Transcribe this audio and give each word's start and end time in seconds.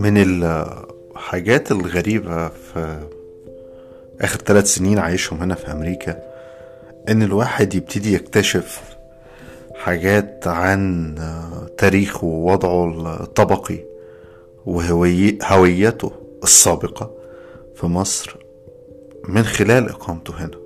من 0.00 0.16
الحاجات 0.16 1.72
الغريبة 1.72 2.48
في 2.48 3.08
آخر 4.20 4.38
ثلاث 4.38 4.66
سنين 4.66 4.98
عايشهم 4.98 5.42
هنا 5.42 5.54
في 5.54 5.72
أمريكا 5.72 6.22
إن 7.08 7.22
الواحد 7.22 7.74
يبتدي 7.74 8.14
يكتشف 8.14 8.96
حاجات 9.74 10.46
عن 10.46 11.14
تاريخه 11.78 12.26
ووضعه 12.26 13.20
الطبقي 13.22 13.78
وهويته 14.66 16.12
السابقة 16.42 17.10
في 17.74 17.86
مصر 17.86 18.36
من 19.28 19.42
خلال 19.42 19.88
إقامته 19.88 20.34
هنا. 20.44 20.60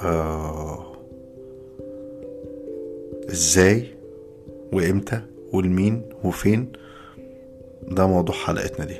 آه 0.00 0.92
إزاي؟ 3.30 3.86
وإمتى؟ 4.72 5.20
والمين 5.52 6.02
وفين 6.24 6.72
ده 7.90 8.06
موضوع 8.06 8.34
حلقتنا 8.34 8.84
دي. 8.86 8.96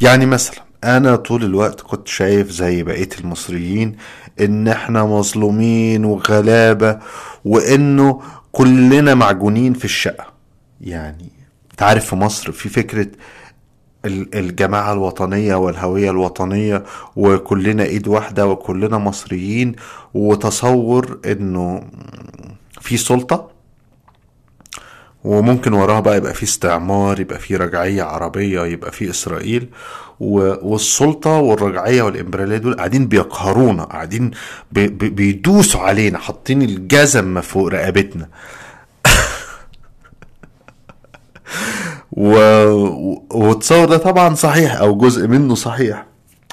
يعني 0.00 0.26
مثلا 0.26 0.66
أنا 0.84 1.16
طول 1.16 1.44
الوقت 1.44 1.80
كنت 1.80 2.08
شايف 2.08 2.50
زي 2.50 2.82
بقية 2.82 3.08
المصريين 3.20 3.96
إن 4.40 4.68
إحنا 4.68 5.04
مظلومين 5.04 6.04
وغلابة 6.04 6.98
وإنه 7.44 8.20
كلنا 8.56 9.14
معجونين 9.14 9.72
في 9.72 9.84
الشقة. 9.84 10.26
يعني 10.80 11.28
تعرف 11.76 12.06
في 12.06 12.16
مصر 12.16 12.52
في 12.52 12.68
فكرة 12.68 13.06
الجماعة 14.06 14.92
الوطنية 14.92 15.54
والهوية 15.54 16.10
الوطنية 16.10 16.84
وكلنا 17.16 17.82
ايد 17.82 18.08
واحدة 18.08 18.46
وكلنا 18.46 18.98
مصريين 18.98 19.76
وتصور 20.14 21.20
انه 21.26 21.82
في 22.80 22.96
سلطة 22.96 23.50
وممكن 25.26 25.72
وراها 25.72 26.00
بقى 26.00 26.16
يبقى 26.16 26.34
في 26.34 26.42
استعمار 26.42 27.20
يبقى 27.20 27.38
في 27.38 27.56
رجعية 27.56 28.02
عربية 28.02 28.60
يبقى 28.66 28.92
في 28.92 29.10
إسرائيل. 29.10 29.68
والسلطة 30.20 31.30
والرجعية 31.30 32.02
والإمبريالية 32.02 32.56
دول 32.56 32.74
قاعدين 32.74 33.06
بيقهرونا 33.06 33.84
قاعدين 33.84 34.30
بي 34.72 34.88
بيدوسوا 34.88 35.80
علينا 35.80 36.18
حاطين 36.18 36.62
الجزم 36.62 37.40
فوق 37.40 37.68
رقبتنا. 37.68 38.28
و... 42.12 42.38
وتصور 43.30 43.84
ده 43.84 43.96
طبعا 43.96 44.34
صحيح 44.34 44.76
أو 44.76 44.98
جزء 44.98 45.26
منه 45.28 45.54
صحيح 45.54 46.06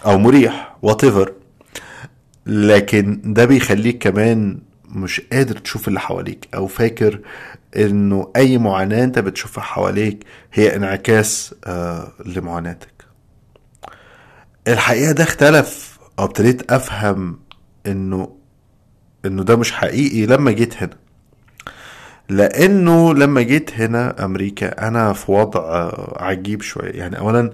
أو 0.06 0.18
مريح 0.18 0.76
whatever. 0.86 1.30
لكن 2.46 3.22
ده 3.24 3.46
بيخليك 3.46 4.04
كمان 4.04 4.60
مش 4.90 5.22
قادر 5.32 5.58
تشوف 5.58 5.88
اللي 5.88 6.00
حواليك 6.00 6.48
أو 6.56 6.68
فاكر 6.68 7.20
إنه 7.78 8.32
أي 8.36 8.58
معاناة 8.58 9.04
أنت 9.04 9.20
بتشوفها 9.20 9.64
حواليك 9.64 10.26
هي 10.54 10.76
انعكاس 10.76 11.56
آه 11.66 12.12
لمعاناتك. 12.26 12.94
الحقيقة 14.68 15.12
ده 15.12 15.24
اختلف. 15.24 15.94
أو 16.20 16.26
ابتديت 16.26 16.72
أفهم 16.72 17.40
إنه 17.88 18.36
إنه 19.26 19.44
ده 19.44 19.56
مش 19.56 19.72
حقيقي 19.72 20.26
لما 20.26 20.52
جيت 20.52 20.84
هنا. 20.84 20.98
لأنه 22.30 23.14
لما 23.14 23.42
جيت 23.42 23.72
هنا 23.74 24.26
أمريكا 24.26 24.88
أنا 24.88 25.14
في 25.14 25.32
وضع 25.32 25.92
عجيب 26.18 26.62
شوية. 26.62 26.92
يعني 26.92 27.18
اولا 27.20 27.52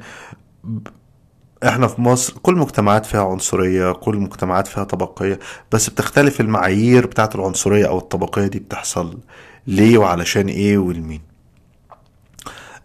إحنا 1.64 1.88
في 1.88 2.02
مصر 2.02 2.34
كل 2.42 2.54
المجتمعات 2.54 3.06
فيها 3.06 3.24
عنصرية 3.26 3.92
كل 3.92 4.14
المجتمعات 4.16 4.68
فيها 4.68 4.84
طبقية 4.84 5.40
بس 5.72 5.90
بتختلف 5.90 6.42
المعايير 6.42 7.06
بتاعت 7.08 7.36
العنصرية 7.36 7.88
أو 7.88 7.98
الطبقية 7.98 8.48
دي 8.48 8.60
بتحصل. 8.60 9.18
ليه 9.70 9.98
وعلشان 9.98 10.48
إيه 10.48 10.78
والمين. 10.78 11.22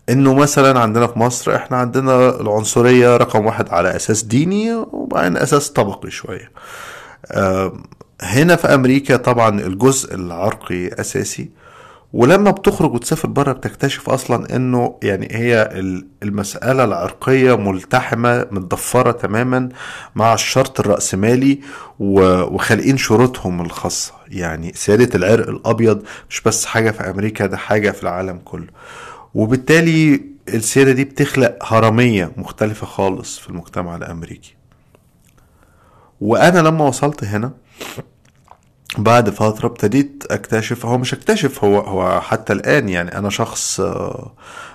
إنه 0.08 0.34
مثلا 0.34 0.80
عندنا 0.80 1.06
في 1.06 1.18
مصر 1.18 1.56
إحنا 1.56 1.76
عندنا 1.76 2.40
العنصرية 2.40 3.16
رقم 3.16 3.46
واحد 3.46 3.68
على 3.68 3.96
أساس 3.96 4.22
ديني 4.22 4.74
وبعدين 4.74 5.36
أساس 5.36 5.70
طبقي 5.70 6.10
شوية. 6.10 6.50
هنا 8.22 8.56
في 8.56 8.74
أمريكا 8.74 9.16
طبعا 9.16 9.60
الجزء 9.60 10.14
العرقي 10.14 10.88
أساسي. 10.88 11.50
ولما 12.14 12.50
بتخرج 12.50 12.94
وتسافر 12.94 13.28
بره 13.28 13.52
بتكتشف 13.52 14.10
أصلا 14.10 14.56
إنه 14.56 14.98
يعني 15.02 15.28
هي 15.30 15.70
المسألة 16.22 16.84
العرقية 16.84 17.56
ملتحمة 17.56 18.46
متضفرة 18.50 19.12
تماما 19.12 19.68
مع 20.14 20.34
الشرط 20.34 20.80
الرأسمالي 20.80 21.60
وخالقين 21.98 22.96
شروطهم 22.96 23.60
الخاصة. 23.60 24.12
يعني 24.28 24.72
سيادة 24.74 25.14
العرق 25.14 25.48
الأبيض 25.48 26.02
مش 26.30 26.40
بس 26.40 26.66
حاجة 26.66 26.90
في 26.90 27.10
أمريكا 27.10 27.46
ده 27.46 27.56
حاجة 27.56 27.90
في 27.90 28.02
العالم 28.02 28.38
كله. 28.44 28.66
وبالتالي 29.34 30.20
السيادة 30.48 30.92
دي 30.92 31.04
بتخلق 31.04 31.58
هرمية 31.62 32.32
مختلفة 32.36 32.86
خالص 32.86 33.38
في 33.38 33.50
المجتمع 33.50 33.96
الأمريكي. 33.96 34.54
وأنا 36.20 36.58
لما 36.58 36.84
وصلت 36.84 37.24
هنا 37.24 37.52
بعد 38.98 39.30
فترة 39.30 39.66
ابتديت 39.66 40.24
أكتشف 40.30 40.86
هو 40.86 40.98
مش 40.98 41.14
أكتشف 41.14 41.64
هو 41.64 41.80
هو 41.80 42.20
حتى 42.20 42.52
الآن 42.52 42.88
يعني 42.88 43.18
أنا 43.18 43.30
شخص 43.30 43.80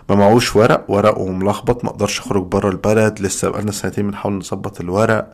ما 0.09 0.15
معوش 0.15 0.55
ورق 0.55 0.85
ورقه 0.87 1.27
ملخبط 1.27 1.83
ما 1.83 1.89
أقدرش 1.89 2.19
أخرج 2.19 2.43
بره 2.43 2.69
البلد 2.69 3.19
لسه 3.21 3.49
بقالنا 3.49 3.71
سنتين 3.71 4.07
بنحاول 4.07 4.33
نظبط 4.33 4.81
الورق 4.81 5.33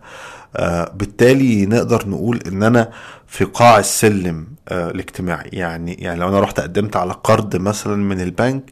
بالتالي 0.93 1.65
نقدر 1.65 2.09
نقول 2.09 2.39
إن 2.47 2.63
أنا 2.63 2.89
في 3.27 3.43
قاع 3.45 3.79
السلم 3.79 4.47
الاجتماعي. 4.71 5.49
يعني 5.53 5.93
يعني 5.93 6.19
لو 6.19 6.27
أنا 6.27 6.39
رحت 6.39 6.59
قدمت 6.59 6.95
على 6.95 7.13
قرض 7.13 7.55
مثلا 7.55 7.95
من 7.95 8.21
البنك 8.21 8.63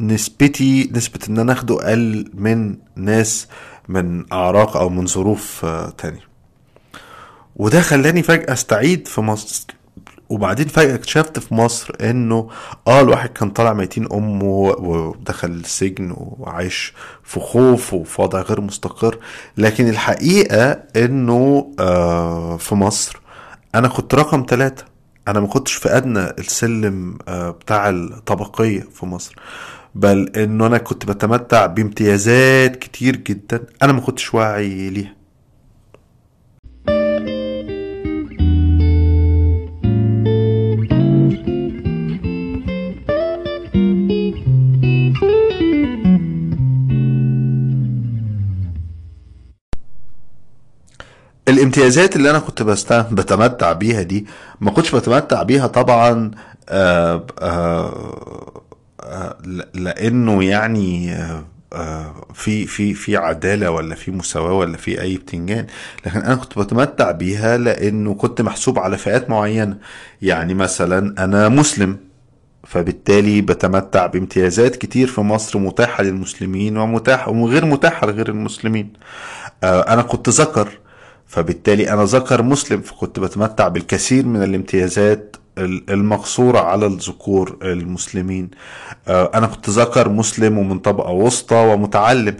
نسبتي 0.00 0.90
نسبة 0.94 1.20
إن 1.28 1.38
أنا 1.38 1.52
آخده 1.52 1.74
أقل 1.88 2.30
من 2.34 2.76
ناس 2.96 3.48
من 3.88 4.32
أعراق 4.32 4.76
أو 4.76 4.88
من 4.88 5.06
ظروف 5.06 5.66
تانية. 5.98 6.29
وده 7.60 7.80
خلاني 7.80 8.22
فجأة 8.22 8.52
أستعيد 8.52 9.08
في 9.08 9.20
مصر. 9.20 9.66
وبعدين 10.28 10.68
فجأة 10.68 10.94
اكتشفت 10.94 11.38
في 11.38 11.54
مصر 11.54 11.94
إنه 12.00 12.48
آه 12.86 13.00
الواحد 13.00 13.28
كان 13.28 13.50
طالع 13.50 13.72
ميتين 13.72 14.12
أمه 14.12 14.44
ودخل 14.78 15.48
السجن 15.48 16.14
وعايش 16.16 16.94
في 17.24 17.40
خوف 17.40 17.94
وفي 17.94 18.22
وضع 18.22 18.40
غير 18.40 18.60
مستقر. 18.60 19.18
لكن 19.56 19.88
الحقيقة 19.88 20.82
إنه 20.96 21.70
آه 21.80 22.56
في 22.56 22.74
مصر 22.74 23.20
أنا 23.74 23.88
كنت 23.88 24.14
رقم 24.14 24.46
ثلاثة 24.48 24.84
أنا 25.28 25.40
ما 25.40 25.46
كنتش 25.46 25.72
في 25.72 25.96
أدنى 25.96 26.30
السلم 26.30 27.18
آه 27.28 27.50
بتاع 27.50 27.88
الطبقية 27.88 28.80
في 28.94 29.06
مصر. 29.06 29.36
بل 29.94 30.32
إنه 30.36 30.66
أنا 30.66 30.78
كنت 30.78 31.06
بتمتع 31.06 31.66
بامتيازات 31.66 32.76
كتير 32.76 33.16
جدا. 33.16 33.64
أنا 33.82 33.92
ما 33.92 34.00
كنتش 34.00 34.34
واعي 34.34 34.90
ليها. 34.90 35.19
الامتيازات 51.60 52.16
اللي 52.16 52.30
أنا 52.30 52.38
كنت 52.38 52.62
بتمتع 53.12 53.72
بيها 53.72 54.02
دي 54.02 54.26
ما 54.60 54.70
كنتش 54.70 54.94
بتمتع 54.94 55.42
بيها 55.42 55.66
طبعا 55.66 56.30
آآ 56.68 57.26
آآ 57.40 59.36
لأنه 59.74 60.44
يعني 60.44 61.16
في 62.34 62.66
في 62.66 62.94
في 62.94 63.16
عدالة 63.16 63.70
ولا 63.70 63.94
في 63.94 64.10
مساواة 64.10 64.52
ولا 64.52 64.76
في 64.76 65.00
أي 65.00 65.16
بتنجان. 65.16 65.66
لكن 66.06 66.20
أنا 66.20 66.34
كنت 66.34 66.58
بتمتع 66.58 67.10
بيها 67.10 67.56
لأنه 67.56 68.14
كنت 68.14 68.42
محسوب 68.42 68.78
على 68.78 68.98
فئات 68.98 69.30
معينة. 69.30 69.78
يعني 70.22 70.54
مثلا 70.54 71.24
أنا 71.24 71.48
مسلم 71.48 71.96
فبالتالي 72.66 73.40
بتمتع 73.40 74.06
بامتيازات 74.06 74.76
كتير 74.76 75.06
في 75.06 75.20
مصر 75.20 75.58
متاحة 75.58 76.02
للمسلمين 76.02 76.76
ومتاحة 76.76 77.30
وغير 77.30 77.64
متاحة 77.64 78.06
لغير 78.06 78.28
المسلمين. 78.28 78.92
أنا 79.64 80.02
كنت 80.02 80.28
ذكر 80.28 80.68
فبالتالي 81.30 81.92
أنا 81.92 82.04
ذكر 82.04 82.42
مسلم 82.42 82.80
فكنت 82.80 83.18
بتمتع 83.20 83.68
بالكثير 83.68 84.26
من 84.26 84.42
الامتيازات 84.42 85.36
المقصورة 85.58 86.58
على 86.58 86.86
الذكور 86.86 87.56
المسلمين. 87.62 88.50
أنا 89.08 89.46
كنت 89.46 89.70
ذكر 89.70 90.08
مسلم 90.08 90.58
ومن 90.58 90.78
طبقة 90.78 91.10
وسطى 91.10 91.54
ومتعلم. 91.56 92.36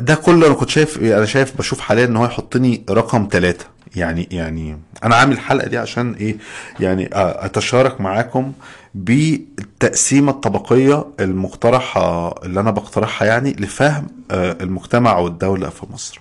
ده 0.00 0.14
كله 0.14 0.46
أنا 0.46 0.54
كنت 0.54 0.68
شايف 0.70 0.98
أنا 1.02 1.24
شايف 1.24 1.58
بشوف 1.58 1.80
حاليا 1.80 2.04
إن 2.04 2.16
هو 2.16 2.24
يحطني 2.24 2.84
رقم 2.90 3.28
ثلاثة 3.32 3.64
يعني 3.96 4.28
يعني 4.30 4.78
أنا 5.04 5.16
عامل 5.16 5.32
الحلقة 5.32 5.68
دي 5.68 5.78
عشان 5.78 6.12
إيه؟ 6.12 6.36
يعني 6.80 7.08
أتشارك 7.12 8.00
معاكم 8.00 8.52
بالتقسيمه 8.94 10.32
الطبقية 10.32 11.04
المقترحة 11.20 12.34
اللي 12.44 12.60
أنا 12.60 12.70
بقترحها 12.70 13.28
يعني 13.28 13.52
لفهم 13.52 14.06
المجتمع 14.30 15.18
والدولة 15.18 15.68
في 15.68 15.86
مصر. 15.92 16.20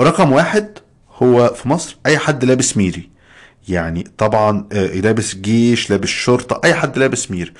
رقم 0.00 0.32
واحد 0.32 0.78
هو 1.22 1.48
في 1.48 1.68
مصر 1.68 1.96
أي 2.06 2.18
حد 2.18 2.44
لابس 2.44 2.76
ميري. 2.76 3.10
يعني 3.68 4.04
طبعا 4.18 4.68
لابس 4.72 5.34
جيش 5.34 5.90
لابس 5.90 6.08
شرطة 6.08 6.60
أي 6.64 6.74
حد 6.74 6.98
لابس 6.98 7.30
ميري. 7.30 7.52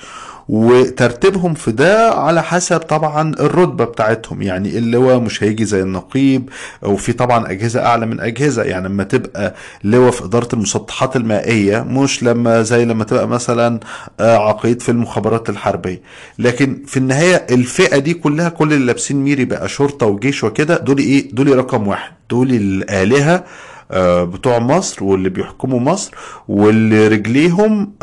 وترتيبهم 0.49 1.53
في 1.53 1.71
ده 1.71 2.09
على 2.11 2.43
حسب 2.43 2.77
طبعا 2.79 3.31
الرتبة 3.39 3.85
بتاعتهم. 3.85 4.41
يعني 4.41 4.77
اللواء 4.77 5.19
مش 5.19 5.43
هيجي 5.43 5.65
زي 5.65 5.81
النقيب 5.81 6.49
وفي 6.81 7.13
طبعا 7.13 7.51
أجهزة 7.51 7.85
أعلى 7.85 8.05
من 8.05 8.19
أجهزة. 8.19 8.63
يعني 8.63 8.87
لما 8.87 9.03
تبقى 9.03 9.55
لواء 9.83 10.11
في 10.11 10.25
إدارة 10.25 10.47
المسطحات 10.53 11.15
المائية 11.15 11.81
مش 11.81 12.23
لما 12.23 12.61
زي 12.61 12.85
لما 12.85 13.03
تبقى 13.03 13.27
مثلا 13.27 13.79
عقيد 14.19 14.81
في 14.81 14.89
المخابرات 14.89 15.49
الحربية. 15.49 16.01
لكن 16.39 16.83
في 16.87 16.97
النهاية 16.97 17.45
الفئة 17.51 17.97
دي 17.97 18.13
كلها 18.13 18.49
كل 18.49 18.73
اللي 18.73 18.85
لابسين 18.85 19.17
ميري 19.23 19.45
بقى 19.45 19.69
شرطة 19.69 20.05
وجيش 20.05 20.43
وكده 20.43 20.77
دول 20.77 20.97
إيه؟ 20.97 21.31
دول 21.31 21.57
رقم 21.57 21.87
واحد. 21.87 22.11
دول 22.29 22.49
الآلهة 22.51 23.43
بتوع 23.91 24.59
مصر 24.59 25.03
واللي 25.03 25.29
بيحكموا 25.29 25.79
مصر 25.79 26.11
واللي 26.47 27.07
رجليهم 27.07 27.93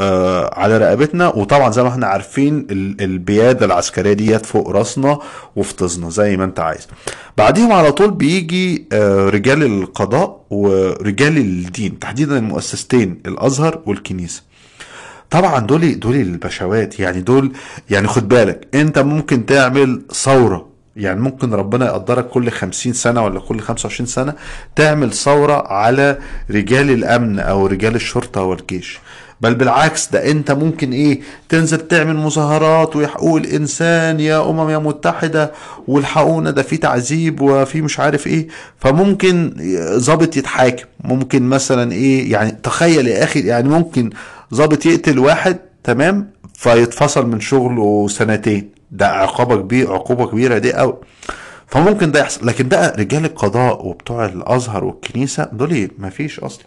على 0.53 0.79
رقبتنا. 0.79 1.29
وطبعا 1.29 1.71
زي 1.71 1.83
ما 1.83 1.89
إحنا 1.89 2.07
عارفين 2.07 2.67
البيادة 3.01 3.67
العسكرية 3.67 4.13
ديت 4.13 4.47
فوق 4.47 4.71
راسنا 4.71 5.19
وفي 5.57 5.75
طزنا 5.75 6.11
زي 6.11 6.37
ما 6.37 6.45
انت 6.45 6.61
عايز. 6.61 6.89
بعديهم 7.39 7.73
على 7.73 7.93
طول 7.93 8.11
بيجي 8.11 8.89
رجال 9.29 9.63
القضاء 9.63 10.41
ورجال 10.51 11.37
الدين 11.37 11.99
تحديدا 11.99 12.39
المؤسستين 12.39 13.23
الأزهر 13.27 13.81
والكنيسة. 13.87 14.43
طبعا 15.31 15.59
دول 15.59 16.01
دول 16.01 16.17
البشوات 16.17 17.01
يعني 17.01 17.21
دول 17.21 17.53
يعني 17.91 18.09
خد 18.09 18.29
بالك 18.29 18.69
انت 18.75 18.99
ممكن 18.99 19.47
تعمل 19.47 20.03
ثورة 20.13 20.70
يعني 20.97 21.21
ممكن 21.21 21.55
ربنا 21.55 21.87
يقدرك 21.87 22.29
كل 22.29 22.51
خمسين 22.51 22.93
سنة 22.93 23.25
ولا 23.25 23.41
كل 23.41 23.61
خمسة 23.61 23.87
وعشرين 23.87 24.07
سنة 24.07 24.35
تعمل 24.77 25.13
ثورة 25.13 25.67
على 25.73 26.19
رجال 26.51 26.91
الأمن 26.91 27.39
أو 27.39 27.67
رجال 27.67 27.95
الشرطة 27.95 28.43
والجيش 28.43 28.99
بل 29.41 29.55
بالعكس 29.55 30.09
ده 30.11 30.31
أنت 30.31 30.51
ممكن 30.51 30.93
إيه 30.93 31.21
تنزل 31.49 31.79
تعمل 31.89 32.17
مظاهرات 32.17 32.97
وحقوق 32.97 33.37
الإنسان 33.37 34.21
يا 34.21 34.51
أمم 34.51 34.71
يا 34.71 34.79
متحدة 34.79 35.53
والحقونا 35.89 36.51
ده 36.51 36.63
في 36.63 36.77
تعذيب 36.77 37.41
وفي 37.41 37.83
مش 37.83 38.01
عارف 38.01 38.27
إيه. 38.27 38.49
فممكن 38.79 39.55
ظابط 39.97 40.37
يتحاكم. 40.37 40.85
ممكن 41.05 41.43
مثلا 41.43 41.93
إيه 41.93 42.33
يعني 42.33 42.51
تخيل 42.63 43.09
يا 43.09 43.25
أخي 43.25 43.41
يعني 43.41 43.69
ممكن 43.69 44.11
ظابط 44.55 44.87
يقتل 44.87 45.19
واحد 45.19 45.57
تمام 45.85 46.31
فيتفصل 46.55 47.27
من 47.27 47.41
شغله 47.41 48.09
سنتين. 48.09 48.80
ده 48.93 49.07
عقوبه 49.09 49.57
كبيره 49.57 49.93
عقوبة 49.95 50.27
كبيرة 50.27 50.59
دي 50.59 50.73
قوي. 50.73 50.97
فممكن 51.67 52.13
ده 52.13 52.21
يحصل. 52.21 52.47
لكن 52.47 52.69
بقى 52.69 52.95
رجال 52.99 53.25
القضاء 53.25 53.87
وبتوع 53.87 54.25
الأزهر 54.25 54.85
والكنيسة 54.85 55.49
دول 55.53 55.91
ما 55.99 56.11
فيش 56.11 56.41
أصلا. 56.41 56.65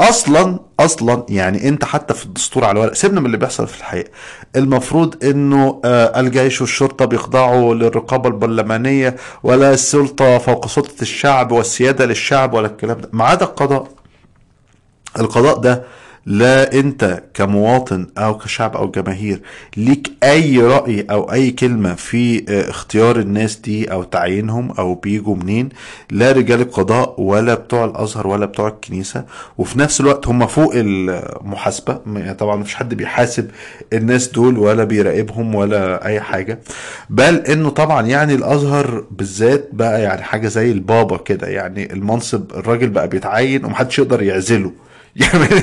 أصلا 0.00 0.58
أصلا 0.80 1.26
يعني 1.28 1.68
أنت 1.68 1.84
حتى 1.84 2.14
في 2.14 2.24
الدستور 2.24 2.64
على 2.64 2.72
الورق 2.72 2.92
سيبنا 2.92 3.20
من 3.20 3.26
اللي 3.26 3.36
بيحصل 3.36 3.66
في 3.68 3.78
الحقيقة. 3.78 4.10
المفروض 4.56 5.24
إنه 5.24 5.80
آه 5.84 6.20
الجيش 6.20 6.60
والشرطة 6.60 7.04
بيخضعوا 7.04 7.74
للرقابة 7.74 8.28
البرلمانية 8.28 9.16
ولا 9.42 9.70
السلطة 9.72 10.38
فوق 10.38 10.66
سلطة 10.66 11.02
الشعب 11.02 11.52
والسيادة 11.52 12.04
للشعب 12.06 12.54
ولا 12.54 12.66
الكلام 12.66 13.00
ده. 13.00 13.08
ما 13.12 13.24
عدا 13.24 13.44
القضاء. 13.44 13.88
القضاء 15.18 15.58
ده 15.58 15.82
لا 16.26 16.72
انت 16.72 17.22
كمواطن 17.34 18.06
أو 18.18 18.38
كشعب 18.38 18.76
أو 18.76 18.90
جماهير 18.90 19.40
ليك 19.76 20.10
اي 20.22 20.58
رأي 20.58 21.06
أو 21.10 21.32
اي 21.32 21.50
كلمة 21.50 21.94
في 21.94 22.44
اختيار 22.70 23.16
الناس 23.18 23.56
دي 23.56 23.92
أو 23.92 24.02
تعيينهم 24.02 24.70
أو 24.70 24.94
بيجوا 24.94 25.36
منين 25.36 25.68
لا 26.10 26.32
رجال 26.32 26.60
القضاء 26.60 27.20
ولا 27.20 27.54
بتوع 27.54 27.84
الازهر 27.84 28.26
ولا 28.26 28.46
بتوع 28.46 28.68
الكنيسة. 28.68 29.24
وفي 29.58 29.78
نفس 29.78 30.00
الوقت 30.00 30.28
هم 30.28 30.46
فوق 30.46 30.72
المحاسبة 30.74 32.00
يعني 32.06 32.34
طبعا 32.34 32.56
مفيش 32.56 32.74
حد 32.74 32.94
بيحاسب 32.94 33.50
الناس 33.92 34.28
دول 34.28 34.58
ولا 34.58 34.84
بيراقبهم 34.84 35.54
ولا 35.54 36.06
اي 36.06 36.20
حاجة. 36.20 36.58
بل 37.10 37.34
انه 37.36 37.68
طبعا 37.70 38.06
يعني 38.06 38.34
الازهر 38.34 39.04
بالذات 39.10 39.68
بقى 39.72 40.02
يعني 40.02 40.22
حاجة 40.22 40.48
زي 40.48 40.72
البابا 40.72 41.16
كده 41.16 41.46
يعني 41.46 41.92
المنصب 41.92 42.52
الراجل 42.52 42.88
بقى 42.88 43.08
بيتعين 43.08 43.64
ومحدش 43.64 43.98
يقدر 43.98 44.22
يعزله. 44.22 44.72
يعني 45.16 45.46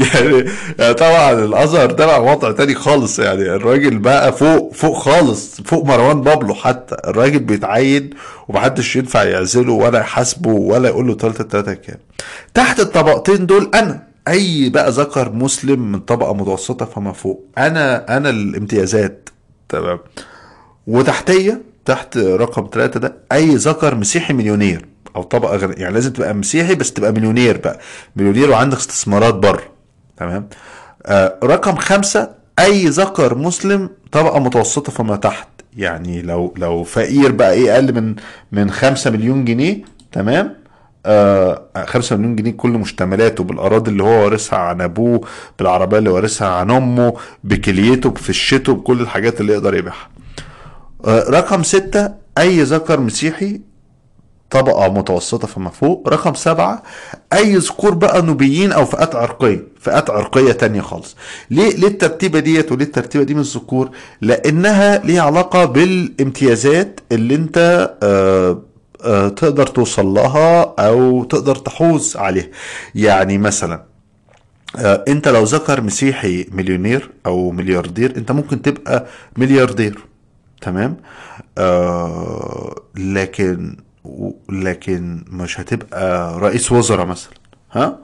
يعني, 0.00 0.44
طبعا 0.94 1.32
الأزهر 1.32 1.92
بقى 1.92 2.22
وضع 2.24 2.52
تاني 2.52 2.74
خالص 2.74 3.18
يعني. 3.18 3.42
الراجل 3.42 3.98
بقى 3.98 4.32
فوق 4.32 4.72
فوق 4.74 4.98
خالص 4.98 5.60
فوق 5.60 5.84
مروان 5.84 6.20
بابلو 6.20 6.54
حتى. 6.54 6.96
الراجل 7.08 7.38
بيتعين 7.38 8.10
ومحدش 8.48 8.96
ينفع 8.96 9.22
يعزله 9.24 9.72
ولا 9.72 9.98
يحاسبه 9.98 10.50
ولا 10.50 10.88
يقول 10.88 11.06
له 11.06 11.14
تلاتة 11.14 11.44
تلاتة 11.44 11.74
كام. 11.74 11.96
تحت 12.54 12.80
الطبقتين 12.80 13.46
دول 13.46 13.70
أنا 13.74 14.02
أي 14.28 14.68
بقى 14.70 14.90
ذكر 14.90 15.32
مسلم 15.32 15.92
من 15.92 16.00
طبقة 16.00 16.34
متوسطة 16.34 16.84
فما 16.86 17.12
فوق. 17.12 17.44
أنا 17.58 18.16
أنا 18.16 18.30
الامتيازات 18.30 19.28
تمام. 19.68 19.98
وتحتية 20.86 21.62
تحت 21.84 22.16
رقم 22.18 22.68
ثلاثة 22.72 23.00
ده 23.00 23.14
أي 23.32 23.54
ذكر 23.54 23.94
مسيحي 23.94 24.34
مليونير. 24.34 24.86
أو 25.16 25.22
طبقة 25.22 25.56
غنية 25.56 25.74
يعني 25.76 25.94
لازم 25.94 26.12
تبقى 26.12 26.34
مسيحي 26.34 26.74
بس 26.74 26.92
تبقى 26.92 27.12
مليونير 27.12 27.56
بقى. 27.58 27.78
مليونير 28.16 28.50
وعندك 28.50 28.76
استثمارات 28.78 29.34
بره. 29.34 29.62
تمام؟ 30.16 30.48
آه 31.06 31.38
رقم 31.44 31.76
خمسة 31.76 32.30
أي 32.58 32.86
ذكر 32.86 33.34
مسلم 33.38 33.90
طبقة 34.12 34.38
متوسطة 34.40 34.92
فما 34.92 35.16
تحت. 35.16 35.48
يعني 35.76 36.22
لو 36.22 36.54
لو 36.56 36.82
فقير 36.84 37.32
بقى 37.32 37.52
إيه 37.52 37.74
أقل 37.74 37.94
من 37.94 38.14
من 38.52 38.70
خمسة 38.70 39.10
مليون 39.10 39.44
جنيه 39.44 39.82
تمام؟ 40.12 40.54
آه 41.06 41.62
خمسة 41.86 42.16
مليون 42.16 42.36
جنيه 42.36 42.50
كل 42.50 42.70
مشتملاته 42.70 43.44
بالأراضي 43.44 43.90
اللي 43.90 44.02
هو 44.02 44.24
وارثها 44.24 44.58
عن 44.58 44.80
أبوه 44.80 45.20
بالعربية 45.58 45.98
اللي 45.98 46.10
وارثها 46.10 46.48
عن 46.48 46.70
أمه 46.70 47.14
بكليته 47.44 48.10
بفشته 48.10 48.74
بكل 48.74 49.00
الحاجات 49.00 49.40
اللي 49.40 49.52
يقدر 49.52 49.74
يبيعها. 49.74 50.08
آه 51.04 51.24
رقم 51.30 51.62
ستة 51.62 52.10
أي 52.38 52.62
ذكر 52.62 53.00
مسيحي 53.00 53.60
طبقة 54.54 54.88
متوسطة 54.92 55.46
فما 55.48 55.70
فوق. 55.70 56.08
رقم 56.08 56.34
سبعة 56.34 56.82
أي 57.32 57.56
ذكور 57.56 57.94
بقى 57.94 58.22
نوبيين 58.22 58.72
أو 58.72 58.84
فئات 58.84 59.14
عرقية 59.16 59.62
فئات 59.80 60.10
عرقية 60.10 60.52
تانية 60.52 60.80
خالص. 60.80 61.16
ليه؟ 61.50 61.76
ليه 61.76 61.88
الترتيبة 61.88 62.38
ديت 62.38 62.72
وليه 62.72 62.84
الترتيبة 62.84 63.24
دي 63.24 63.34
من 63.34 63.40
الذكور 63.40 63.90
لأنها 64.20 64.98
ليها 64.98 65.22
علاقة 65.22 65.64
بالامتيازات 65.64 67.00
اللي 67.12 67.34
أنت 67.34 67.90
آه 68.02 68.62
آه 69.04 69.28
تقدر 69.28 69.66
توصل 69.66 70.06
لها 70.06 70.74
أو 70.78 71.24
تقدر 71.24 71.54
تحوز 71.56 72.16
عليها. 72.16 72.46
يعني 72.94 73.38
مثلا 73.38 73.82
آه 74.78 75.04
أنت 75.08 75.28
لو 75.28 75.44
ذكر 75.44 75.80
مسيحي 75.80 76.46
مليونير 76.52 77.10
أو 77.26 77.50
ملياردير 77.50 78.16
أنت 78.16 78.32
ممكن 78.32 78.62
تبقى 78.62 79.06
ملياردير. 79.36 79.98
تمام؟ 80.60 80.96
آه 81.58 82.74
لكن 82.96 83.76
لكن 84.52 85.24
مش 85.28 85.60
هتبقى 85.60 86.38
رئيس 86.40 86.72
وزراء 86.72 87.06
مثلا 87.06 87.32
ها؟ 87.72 87.98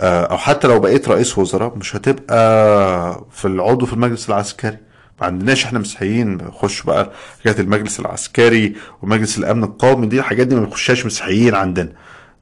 أو 0.00 0.38
حتى 0.38 0.68
لو 0.68 0.80
بقيت 0.80 1.08
رئيس 1.08 1.38
وزراء 1.38 1.76
مش 1.76 1.96
هتبقى 1.96 3.24
في 3.30 3.44
العضو 3.44 3.86
في 3.86 3.92
المجلس 3.92 4.28
العسكري. 4.28 4.76
ما 5.20 5.26
عندناش 5.26 5.64
إحنا 5.64 5.78
مسيحيين 5.78 6.36
بخش 6.36 6.82
بقى 6.82 7.12
حاجات 7.44 7.60
المجلس 7.60 8.00
العسكري 8.00 8.74
ومجلس 9.02 9.38
الأمن 9.38 9.64
القومي 9.64 10.06
دي 10.06 10.18
الحاجات 10.18 10.46
دي 10.46 10.54
ما 10.54 10.64
بيخشهاش 10.64 11.06
مسيحيين 11.06 11.54
عندنا 11.54 11.92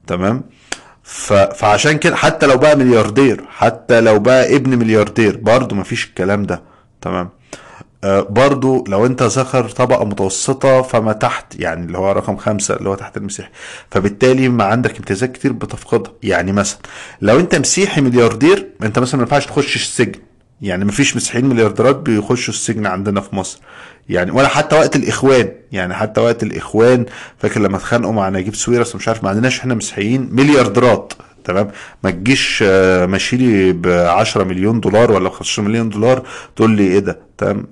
تمام؟ 0.07 0.43
ف... 1.03 1.33
فعشان 1.33 1.97
كده 1.97 2.15
حتى 2.15 2.45
لو 2.45 2.57
بقى 2.57 2.75
ملياردير 2.75 3.45
حتى 3.49 4.01
لو 4.01 4.19
بقى 4.19 4.55
ابن 4.55 4.77
ملياردير 4.77 5.37
برضه 5.37 5.75
ما 5.75 5.83
فيش 5.83 6.05
الكلام 6.05 6.43
ده 6.43 6.61
تمام؟ 7.01 7.25
آه 7.25 7.36
برضو 8.05 8.83
لو 8.87 9.05
انت 9.05 9.23
ذكر 9.23 9.69
طبقة 9.69 10.05
متوسطة 10.05 10.81
فما 10.81 11.13
تحت 11.13 11.59
يعني 11.59 11.85
اللي 11.85 11.97
هو 11.97 12.11
رقم 12.11 12.37
خمسة 12.37 12.75
اللي 12.75 12.89
هو 12.89 12.95
تحت 12.95 13.17
المسيحي 13.17 13.49
فبالتالي 13.91 14.49
ما 14.49 14.63
عندك 14.63 14.97
امتيازات 14.97 15.31
كتير 15.31 15.51
بتفقدها. 15.53 16.13
يعني 16.23 16.51
مثلا 16.51 16.79
لو 17.21 17.39
انت 17.39 17.55
مسيحي 17.55 18.01
ملياردير 18.01 18.67
انت 18.83 18.99
مثلا 18.99 19.15
ما 19.15 19.23
ينفعش 19.23 19.45
تخش 19.45 19.75
السجن. 19.75 20.19
يعني 20.61 20.85
ما 20.85 20.91
فيش 20.91 21.15
مسيحيين 21.15 21.45
مليارديرات 21.45 21.95
بيخشوا 21.95 22.53
السجن 22.53 22.85
عندنا 22.85 23.21
في 23.21 23.35
مصر. 23.35 23.59
يعني 24.09 24.31
ولا 24.31 24.47
حتى 24.47 24.75
وقت 24.75 24.95
الإخوان. 24.95 25.51
يعني 25.71 25.93
حتى 25.93 26.21
وقت 26.21 26.43
الإخوان 26.43 27.05
فاكر 27.37 27.59
لما 27.59 27.77
اتخانقوا 27.77 28.13
مع 28.13 28.29
نجيب 28.29 28.55
سويرس 28.55 28.95
مش 28.95 29.07
عارف 29.07 29.23
ما 29.23 29.29
عندناش 29.29 29.59
إحنا 29.59 29.75
مسيحيين 29.75 30.29
مليارديرات. 30.31 31.13
تمام؟ 31.47 31.71
ما 32.03 32.11
تجيش 32.11 32.63
ماشي 33.07 33.37
لي 33.37 33.73
ب 33.73 33.87
10 33.87 34.43
مليون 34.43 34.79
دولار 34.79 35.11
ولا 35.11 35.29
15 35.29 35.61
مليون 35.61 35.89
دولار 35.89 36.23
تقول 36.55 36.71
لي 36.71 36.83
إيه 36.83 36.99
ده؟ 36.99 37.19
تمام؟ 37.37 37.65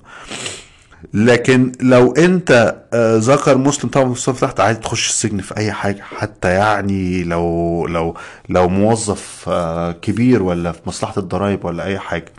لكن 1.13 1.71
لو 1.81 2.11
أنت 2.11 2.75
آه، 2.93 3.17
ذكر 3.17 3.57
مسلم 3.57 3.89
طبعا 3.89 4.11
الصف 4.11 4.41
تحت 4.41 4.59
عادي 4.59 4.79
تخش 4.79 5.09
السجن 5.09 5.41
في 5.41 5.57
أي 5.57 5.71
حاجة 5.71 6.01
حتى 6.17 6.49
يعني 6.49 7.23
لو 7.23 7.87
لو 7.87 8.15
لو 8.49 8.69
موظف 8.69 9.45
آه، 9.47 9.91
كبير 9.91 10.43
ولا 10.43 10.71
في 10.71 10.79
مصلحة 10.87 11.13
الضرائب 11.17 11.65
ولا 11.65 11.83
أي 11.83 11.99
حاجة. 11.99 12.33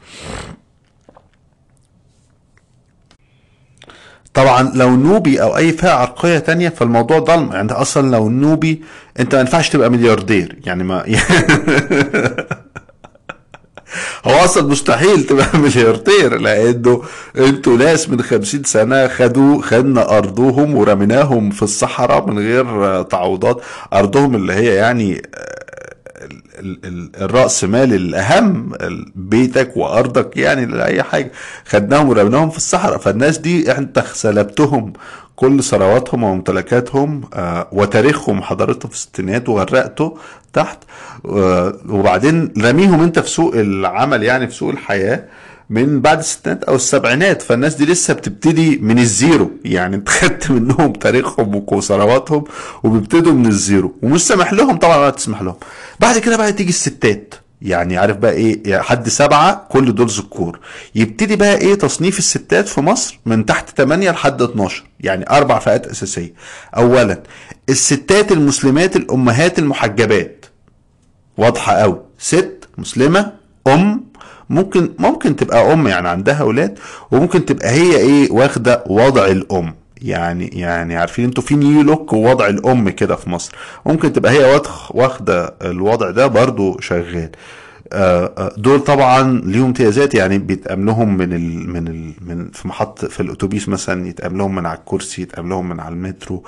طبعا 4.36 4.72
لو 4.74 4.96
نوبي 4.96 5.42
أو 5.42 5.56
أي 5.56 5.72
فئة 5.72 5.90
عرقية 5.90 6.38
تانية 6.38 6.68
فالموضوع 6.68 7.18
ضلمه 7.18 7.54
يعني 7.54 7.72
أصلا 7.72 8.10
لو 8.10 8.28
نوبي 8.28 8.82
أنت 9.20 9.34
ما 9.34 9.40
ينفعش 9.40 9.68
تبقى 9.68 9.90
ملياردير. 9.90 10.58
يعني 10.64 10.84
ما 10.84 11.04
هو 14.26 14.32
أصلا 14.44 14.68
مستحيل 14.68 15.24
تبقى 15.24 15.58
ملياردير 15.58 16.38
لأنه 16.38 17.02
أنتوا 17.38 17.76
ناس 17.76 18.08
من 18.10 18.22
خمسين 18.22 18.64
سنة 18.64 19.08
خدوا 19.08 19.62
خدنا 19.62 20.18
أرضهم 20.18 20.74
ورميناهم 20.74 21.50
في 21.50 21.62
الصحراء 21.62 22.26
من 22.26 22.38
غير 22.38 23.02
تعويضات. 23.02 23.62
أرضهم 23.92 24.34
اللي 24.34 24.52
هي 24.52 24.74
يعني 24.74 25.22
ال- 26.58 26.78
ال- 26.84 27.10
الرأس 27.22 27.64
مال 27.64 27.92
الأهم 27.94 28.72
بيتك 29.14 29.76
وأرضك 29.76 30.36
يعني 30.36 30.66
لأي 30.66 31.02
حاجة. 31.02 31.32
خدناهم 31.68 32.08
ورميناهم 32.08 32.50
في 32.50 32.56
الصحراء. 32.56 32.98
فالناس 32.98 33.38
دي 33.38 33.72
أنت 33.72 34.04
سلبتهم 34.12 34.92
كل 35.36 35.62
ثرواتهم 35.62 36.22
وممتلكاتهم 36.22 37.20
آه، 37.34 37.68
وتاريخهم 37.72 38.42
حضارتهم 38.42 38.90
في 38.90 38.96
الستينات 38.96 39.48
وغرقته 39.48 40.18
تحت 40.52 40.78
آه، 41.28 41.74
وبعدين 41.88 42.52
رميهم 42.58 43.02
انت 43.02 43.18
في 43.18 43.28
سوق 43.30 43.54
العمل 43.54 44.22
يعني 44.22 44.46
في 44.48 44.54
سوق 44.54 44.70
الحياة. 44.70 45.24
من 45.70 46.00
بعد 46.00 46.18
الستينات 46.18 46.64
أو 46.64 46.74
السبعينات 46.74 47.42
فالناس 47.42 47.74
دي 47.74 47.84
لسه 47.86 48.14
بتبتدي 48.14 48.76
من 48.76 48.98
ال 48.98 49.07
zero. 49.07 49.50
يعني 49.64 49.96
انت 49.96 50.08
خدت 50.08 50.50
منهم 50.50 50.92
تاريخهم 50.92 51.64
وثرواتهم 51.72 52.44
وبيبتدوا 52.82 53.32
من 53.32 53.46
ال 53.46 53.54
zero. 53.54 53.94
ومش 54.02 54.20
سامح 54.26 54.52
لهم 54.52 54.76
طبعا 54.76 54.96
ولا 54.96 55.10
تسمح 55.10 55.42
لهم. 55.42 55.56
بعد 56.00 56.18
كده 56.18 56.36
بقى 56.36 56.52
تيجي 56.52 56.68
الستات. 56.70 57.34
يعني 57.62 57.98
عارف 57.98 58.16
بقى 58.16 58.32
إيه؟ 58.32 58.62
يعني 58.70 58.82
حد 58.82 59.08
سبعة 59.08 59.66
كل 59.70 59.94
دول 59.94 60.06
ذكور. 60.08 60.60
يبتدي 60.94 61.36
بقى 61.36 61.56
إيه؟ 61.56 61.74
تصنيف 61.74 62.18
الستات 62.18 62.68
في 62.68 62.80
مصر 62.80 63.20
من 63.26 63.46
تحت 63.46 63.70
8 63.76 64.10
لحد 64.10 64.42
12 64.42 64.84
يعني 65.00 65.30
أربع 65.30 65.58
فئات 65.58 65.86
أساسية. 65.86 66.34
اولا 66.76 67.22
الستات 67.68 68.32
المسلمات 68.32 68.96
الأمهات 68.96 69.58
المحجبات. 69.58 70.46
واضحة 71.36 71.72
قوي 71.72 72.00
ست 72.18 72.68
مسلمة 72.78 73.32
أم 73.66 74.04
ممكن 74.50 74.88
ممكن 74.98 75.36
تبقى 75.36 75.72
أم 75.72 75.86
يعني 75.86 76.08
عندها 76.08 76.34
أولاد 76.40 76.78
وممكن 77.10 77.44
تبقى 77.44 77.68
هي 77.70 77.96
إيه 77.96 78.32
واخدة 78.32 78.84
وضع 78.86 79.26
الأم. 79.26 79.74
يعني 80.02 80.46
يعني 80.48 80.96
عارفين 80.96 81.24
أنتوا 81.24 81.42
في 81.42 81.54
نيو 81.54 81.82
لوك 81.82 82.12
ووضع 82.12 82.46
الأم 82.48 82.88
كده 82.90 83.16
في 83.16 83.30
مصر. 83.30 83.52
ممكن 83.86 84.12
تبقى 84.12 84.32
هي 84.32 84.54
واخ- 84.54 84.96
واخدة 84.96 85.54
الوضع 85.62 86.10
ده 86.10 86.26
برضو 86.26 86.80
شغال. 86.80 87.30
دول 88.56 88.80
طبعا 88.80 89.40
ليهم 89.44 89.64
امتيازات 89.64 90.14
يعني 90.14 90.38
بيتقام 90.38 90.86
لهم 90.86 91.16
من 91.16 91.32
ال 91.32 91.70
من 91.70 91.88
ال 91.88 92.12
من 92.26 92.50
في 92.52 92.68
محط 92.68 93.04
في 93.04 93.20
الأتوبيس 93.20 93.68
مثلا 93.68 94.08
يتقام 94.08 94.36
لهم 94.38 94.54
من 94.54 94.66
على 94.66 94.78
الكرسي 94.78 95.22
يتقام 95.22 95.48
لهم 95.48 95.68
من 95.68 95.80
على 95.80 95.94
المترو 95.94 96.42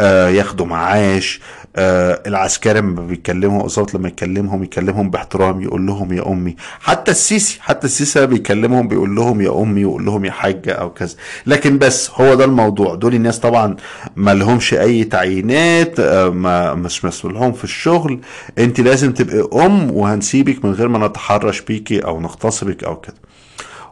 آه، 0.00 0.28
ياخدوا 0.28 0.66
معاش 0.66 1.40
آه، 1.76 2.22
العسكري 2.26 2.78
لما 2.80 3.06
بيكلمهم 3.06 3.64
الظابط 3.64 3.94
لما 3.94 4.08
يكلمهم 4.08 4.62
يكلمهم 4.62 5.10
باحترام 5.10 5.60
يقول 5.62 5.86
لهم 5.86 6.12
يا 6.12 6.26
أمي. 6.28 6.56
حتى 6.80 7.10
السيسي 7.10 7.58
حتى 7.62 7.86
السيسي 7.86 8.26
بيكلمهم 8.26 8.88
بيقول 8.88 9.14
لهم 9.14 9.40
يا 9.40 9.62
أمي 9.62 9.84
ويقول 9.84 10.04
لهم 10.04 10.24
يا 10.24 10.30
حاجة 10.30 10.72
أو 10.72 10.90
كذا. 10.90 11.14
لكن 11.46 11.78
بس 11.78 12.10
هو 12.14 12.34
ده 12.34 12.44
الموضوع. 12.44 12.94
دول 12.94 13.14
الناس 13.14 13.38
طبعا 13.38 13.76
ما 14.16 14.34
لهمش 14.34 14.74
أي 14.74 15.04
تعيينات 15.04 16.00
آه، 16.00 16.28
ما 16.28 16.74
مش 16.74 17.04
مسؤول 17.04 17.34
لهم 17.34 17.52
في 17.52 17.64
الشغل. 17.64 18.20
أنت 18.58 18.80
لازم 18.80 19.12
تبقي 19.12 19.66
أم 19.66 19.90
وهنسيبك 19.90 20.64
من 20.64 20.73
غير 20.74 20.88
ما 20.88 21.06
نتحرش 21.06 21.60
بيكي 21.60 21.98
أو 22.04 22.20
نغتصبك 22.20 22.84
أو 22.84 22.96
كده. 23.00 23.14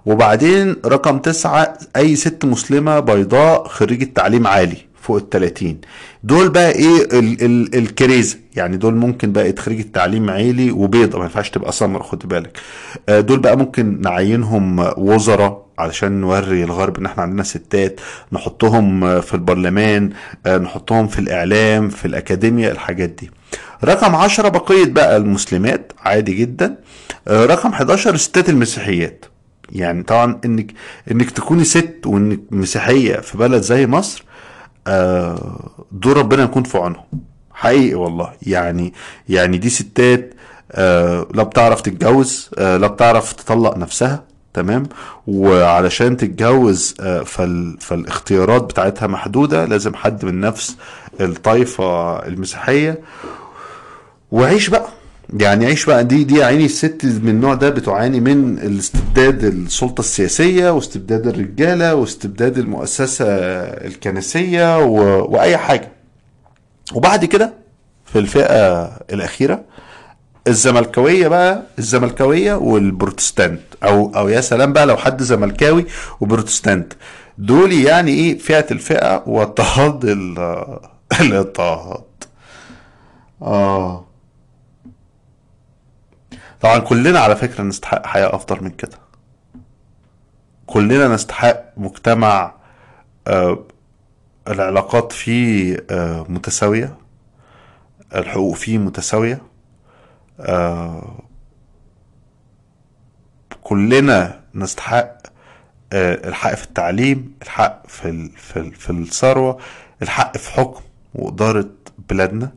وبعدين 0.06 0.76
رقم 0.86 1.18
تسعة 1.18 1.78
أي 1.96 2.16
ست 2.16 2.44
مسلمة 2.44 3.00
بيضاء 3.00 3.68
خريجة 3.68 4.04
تعليم 4.14 4.46
عالي 4.46 4.76
فوق 5.02 5.16
التلاتين. 5.16 5.80
دول 6.24 6.48
بقى 6.48 6.70
إيه 6.72 7.18
ال 7.18 7.44
ال 7.44 7.74
الكريزة 7.78 8.38
يعني 8.56 8.76
دول 8.76 8.94
ممكن 8.94 9.32
بقى 9.32 9.54
خريجة 9.58 9.86
تعليم 9.92 10.30
عالي 10.30 10.70
وبيضة 10.70 11.18
ما 11.18 11.24
ينفعش 11.24 11.50
تبقى 11.50 11.72
سمر 11.72 12.02
خد 12.02 12.28
بالك. 12.28 12.58
آه، 13.08 13.20
دول 13.20 13.38
بقى 13.38 13.56
ممكن 13.58 14.00
نعينهم 14.00 14.78
وزراء 14.96 15.62
علشان 15.78 16.12
نوري 16.20 16.64
الغرب 16.64 16.98
إن 16.98 17.06
إحنا 17.06 17.22
عندنا 17.22 17.42
ستات 17.42 18.00
نحطهم 18.32 19.20
في 19.20 19.34
البرلمان 19.34 20.10
آه، 20.46 20.58
نحطهم 20.58 21.08
في 21.08 21.18
الإعلام 21.18 21.88
في 21.88 22.04
الأكاديمية 22.04 22.70
الحاجات 22.70 23.08
دي. 23.10 23.30
رقم 23.84 24.14
عشرة 24.16 24.48
بقية 24.48 24.84
بقى 24.84 25.16
المسلمات 25.16 25.92
عادي 25.98 26.34
جدا. 26.34 26.76
آه، 27.28 27.46
رقم 27.46 27.70
11 27.70 28.14
الستات 28.14 28.48
المسيحيات. 28.48 29.24
يعني 29.72 30.02
طبعا 30.02 30.40
انك 30.44 30.72
إنك 31.10 31.30
تكوني 31.30 31.64
ست 31.64 31.96
وإنك 32.06 32.40
مسيحية 32.50 33.16
في 33.16 33.38
بلد 33.38 33.62
زي 33.62 33.86
مصر 33.86 34.24
آه، 34.86 35.60
دول 35.92 36.16
ربنا 36.16 36.42
يكون 36.42 36.62
في 36.62 36.78
عونهم. 36.78 37.04
حقيقي 37.54 37.94
والله. 37.94 38.32
يعني 38.42 38.92
يعني 39.28 39.58
دي 39.58 39.70
ستات 39.70 40.34
آه، 40.72 41.26
لا 41.34 41.42
بتعرف 41.42 41.80
تتجوز 41.80 42.50
لا 42.58 42.86
بتعرف 42.86 43.32
تطلق 43.32 43.76
نفسها. 43.76 44.24
تمام؟ 44.54 44.86
وعلشان 45.26 46.16
تتجوز 46.16 46.94
فال 47.26 47.76
فالاختيارات 47.80 48.62
بتاعتها 48.62 49.06
محدودة. 49.06 49.64
لازم 49.64 49.94
حد 49.94 50.24
من 50.24 50.40
نفس 50.40 50.76
الطائفه 51.20 52.16
المسيحية. 52.26 53.00
وعيش 54.32 54.68
بقى. 54.68 54.88
يعني 55.40 55.66
عيش 55.66 55.84
بقى. 55.84 56.04
دي 56.04 56.24
دي 56.24 56.44
عيني 56.44 56.64
الست 56.64 57.00
من 57.04 57.28
النوع 57.28 57.54
ده 57.54 57.70
بتعاني 57.70 58.20
من 58.20 58.58
الاستبداد 58.58 59.44
السلطة 59.44 60.00
السياسية 60.00 60.70
واستبداد 60.70 61.26
الرجالة 61.26 61.94
واستبداد 61.94 62.58
المؤسسة 62.58 63.26
الكنسية 63.86 64.78
و... 64.84 64.94
وأي 65.34 65.56
حاجة. 65.56 65.92
وبعد 66.94 67.24
كده 67.24 67.52
في 68.04 68.18
الفئة 68.18 68.84
الأخيرة 69.12 69.64
الزملكاوية 70.48 71.28
بقى 71.28 71.62
الزملكاوية 71.78 72.54
والبروتستانت. 72.54 73.60
أو 73.84 74.12
أو 74.16 74.28
يا 74.28 74.40
سلام 74.40 74.72
بقى 74.72 74.86
لو 74.86 74.96
حد 74.96 75.22
زملكاوي 75.22 75.84
وبروتستانت. 76.20 76.92
دول 77.38 77.72
يعني 77.72 78.10
إيه؟ 78.10 78.38
فئة 78.38 78.66
الفئة 78.70 79.22
واضطهاد 79.26 80.04
ال- 80.04 80.78
الاضطهاد 81.20 82.02
آه. 83.42 84.04
طبعا 86.62 86.78
كلنا 86.78 87.20
على 87.20 87.36
فكرة 87.36 87.62
نستحق 87.64 88.06
حياة 88.06 88.34
أفضل 88.34 88.64
من 88.64 88.70
كده. 88.70 88.98
كلنا 90.66 91.08
نستحق 91.08 91.64
مجتمع 91.76 92.54
آه، 93.26 93.58
العلاقات 94.48 95.12
فيه 95.12 95.86
آه، 95.90 96.26
متساوية 96.28 96.96
الحقوق 98.14 98.54
فيه 98.54 98.78
متساوية 98.78 99.42
آه، 100.40 101.18
كلنا 103.62 104.40
نستحق 104.54 105.16
الحق 105.92 106.54
في 106.54 106.64
التعليم 106.64 107.34
الحق 107.42 107.86
في 107.86 108.28
في 108.36 108.70
في 108.70 108.90
الثروة 108.90 109.58
الحق 110.02 110.36
في 110.36 110.50
حكم 110.50 110.82
وإدارة 111.14 111.68
بلادنا 112.08 112.52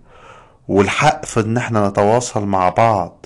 والحق 0.67 1.25
في 1.25 1.39
إن 1.39 1.57
إحنا 1.57 1.89
نتواصل 1.89 2.45
مع 2.45 2.69
بعض 2.69 3.25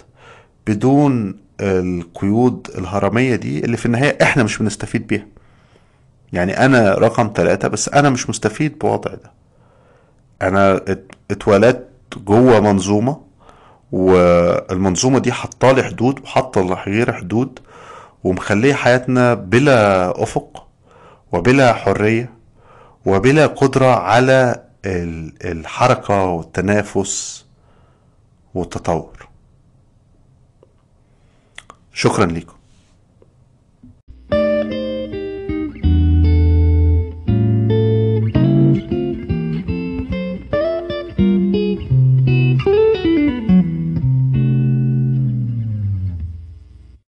بدون 0.74 1.36
القيود 1.62 2.68
الهرمية 2.78 3.36
دي 3.36 3.66
اللي 3.66 3.78
في 3.78 3.86
النهاية 3.86 4.18
إحنا 4.22 4.44
مش 4.44 4.58
بنستفيد 4.58 5.08
بيها. 5.08 5.26
يعني 6.34 6.66
أنا 6.66 6.94
رقم 6.94 7.32
ثلاثة 7.36 7.68
بس 7.68 7.90
أنا 7.90 8.10
مش 8.10 8.30
مستفيد 8.30 8.80
بوضع 8.80 9.12
ده. 9.14 9.32
أنا 10.42 10.76
ات- 10.76 11.12
اتولدت 11.32 11.88
جوه 12.18 12.60
منظومة 12.60 13.22
والمنظومة 13.92 15.20
دي 15.20 15.32
حاطالي 15.32 15.84
حدود 15.84 16.20
وحاطة 16.20 16.62
غير 16.62 17.14
حدود 17.14 17.60
ومخلية 18.24 18.74
حياتنا 18.74 19.34
بلا 19.34 20.10
أفق 20.24 20.68
وبلا 21.32 21.74
حرية 21.74 22.30
وبلا 23.06 23.48
قدرة 23.48 23.96
على 23.96 24.64
ال- 24.86 25.34
الحركة 25.52 26.24
والتنافس 26.24 27.46
والتطور. 28.56 29.29
شكرا 32.00 32.26
لكم. 32.26 32.59